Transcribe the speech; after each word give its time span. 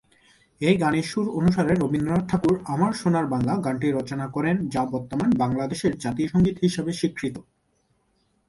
এই 0.61 0.75
গানের 0.77 1.05
সুর 1.05 1.27
অনুসারে 1.29 1.73
রবীন্দ্রনাথ 1.75 2.23
ঠাকুর 2.29 2.55
"আমার 2.65 2.91
সোনার 2.93 3.25
বাংলা" 3.25 3.53
গানটি 3.65 3.87
রচনা 3.89 4.25
করেন, 4.27 4.55
যা 4.73 4.81
বর্তমানে 4.85 5.33
বাংলাদেশের 5.37 5.93
জাতীয় 5.97 6.27
সঙ্গীত 6.27 6.55
হিসেবে 6.61 6.91
স্বীকৃত। 6.93 7.35